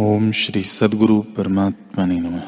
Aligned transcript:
ओम 0.00 0.32
श्री 0.32 0.62
सदगुरु 0.62 1.20
परमात्मा 1.20 2.04
ने 2.06 2.20
नम। 2.20 2.40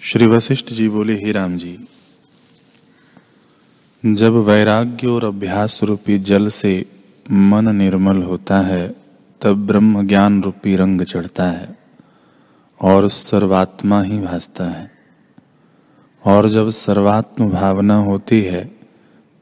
श्री 0.00 0.26
वशिष्ठ 0.26 0.66
जी 0.66 0.88
बोले, 0.88 1.14
हे 1.14 1.32
राम 1.32 1.56
जी, 1.56 1.88
जब 4.06 4.32
वैराग्य 4.32 5.06
और 5.06 5.24
अभ्यास 5.24 5.80
रूपी 5.82 6.18
जल 6.18 6.48
से 6.48 6.86
मन 7.30 7.76
निर्मल 7.76 8.22
होता 8.22 8.60
है, 8.60 8.96
तब 9.40 9.66
ब्रह्म 9.66 10.06
ज्ञान 10.06 10.42
रूपी 10.42 10.76
रंग 10.76 11.00
चढ़ता 11.00 11.44
है 11.44 11.78
और 12.80 13.08
सर्वात्मा 13.08 14.02
ही 14.02 14.18
भासता 14.18 14.64
है। 14.64 14.90
और 16.26 16.48
जब 16.48 16.68
सर्वात्म 16.68 17.50
भावना 17.50 17.96
होती 17.96 18.42
है, 18.42 18.78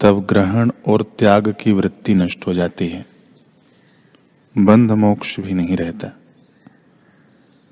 तब 0.01 0.27
ग्रहण 0.31 0.71
और 0.89 1.03
त्याग 1.03 1.55
की 1.61 1.73
वृत्ति 1.73 2.15
नष्ट 2.15 2.47
हो 2.47 2.53
जाती 2.53 2.89
है। 2.89 3.07
बंध 4.59 4.93
मोक्ष 4.93 5.41
भी 5.41 5.53
नहीं 5.53 5.77
रहता। 5.77 6.09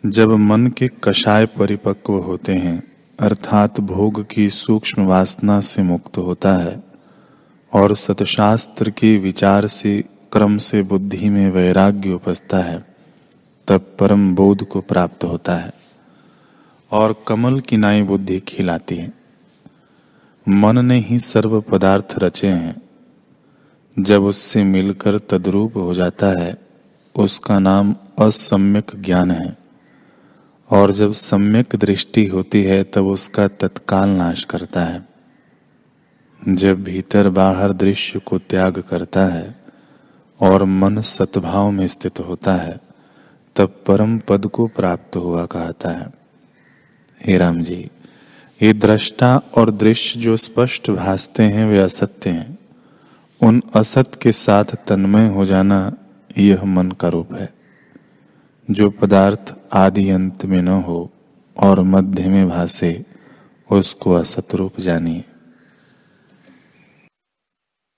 जब 0.07 0.31
मन 0.31 0.67
के 0.67 0.91
कषाय 1.05 1.47
परिपक्व 1.47 2.13
होते 2.13 2.55
हैं, 2.55 2.83
अर्थात 3.21 3.81
भोग 3.81 4.27
की 4.31 4.51
सूक्ष्म 4.51 5.03
वासना 5.03 5.61
से 5.61 5.83
मुक्त 5.83 6.19
होता 6.19 6.55
है, 6.55 6.83
और 7.73 7.97
सतशास्त्र 7.97 8.91
के 8.91 9.19
विचार 9.19 9.67
से, 9.67 10.05
क्रम 10.33 10.59
से 10.59 10.83
बुद्धि 10.83 11.29
में 11.29 11.51
वैराग्य 11.51 12.13
उपजता 12.13 12.59
है, 12.59 12.85
तब 13.69 13.97
परम 14.01 14.35
बोध 14.35 14.69
को 14.69 14.81
प्राप्त 14.81 15.25
होता 15.25 15.57
है, 15.57 15.73
और 16.91 17.17
कमल 17.29 17.61
की 17.61 17.77
नाई 17.77 18.03
बुद्धि 18.03 18.41
खिलाती 18.41 18.97
है। 18.97 19.13
मन 20.49 20.87
ने 20.87 20.99
ही 20.99 21.19
सर्व 21.19 21.61
पदार्थ 21.61 22.15
रचे 22.19 22.49
हैं। 22.49 22.83
जब 23.99 24.23
उससे 24.23 24.65
मिलकर 24.65 25.19
तद्रूप 25.19 25.77
हो 25.77 25.95
जाता 25.95 26.27
है, 26.27 26.57
उसका 27.17 27.59
नाम 27.59 27.97
असम्यक 28.19 28.93
ज्ञान 28.97 29.31
है। 29.31 29.62
और 30.73 30.93
जब 30.93 31.13
सम्यक 31.13 31.77
दृष्टि 31.77 32.27
होती 32.27 32.63
है, 32.63 32.85
तब 32.85 33.07
उसका 33.07 33.49
तत्काल 33.49 34.09
नाश 34.09 34.45
करता 34.45 34.81
है। 34.81 35.09
जब 36.49 36.83
भीतर 36.83 37.29
बाहर 37.29 37.73
दृश्य 37.73 38.19
को 38.19 38.39
त्याग 38.39 38.79
करता 38.79 39.27
है 39.27 39.57
और 40.41 40.65
मन 40.65 41.01
सद्भाव 41.01 41.71
में 41.71 41.87
स्थित 41.87 42.21
होता 42.21 42.55
है, 42.55 42.81
तब 43.57 43.81
परम 43.87 44.19
पद 44.19 44.47
को 44.47 44.67
प्राप्त 44.67 45.17
हुआ 45.17 45.47
कहता 45.47 45.91
है। 45.91 46.07
हे 47.27 47.37
राम 47.37 47.63
जी, 47.63 47.91
ये 48.63 48.73
दृष्टा 48.73 49.41
और 49.55 49.71
दृश्य 49.71 50.21
जो 50.21 50.37
स्पष्ट 50.37 50.91
भासते 50.91 51.43
हैं, 51.43 51.67
वे 51.67 51.79
असत्य 51.79 52.31
हैं। 52.31 52.59
उन 53.43 53.63
असत 53.75 54.19
के 54.23 54.33
साथ 54.33 54.65
तन्मय 54.65 55.29
हो 55.29 55.45
जाना 55.45 55.93
यह 56.39 56.65
मन 56.65 56.91
का 56.91 57.09
रूप 57.09 57.35
है। 57.35 57.62
जो 58.73 58.91
पदार्थ 58.91 59.55
आदि 59.73 60.11
अंत 60.11 60.45
में 60.45 60.63
न 60.63 60.69
हो 60.69 61.11
और 61.57 61.81
मध्य 61.81 62.29
में 62.29 62.49
भासे, 62.49 63.05
उसको 63.73 64.13
असत 64.13 64.55
रूप 64.55 64.81
जानिए। 64.81 65.25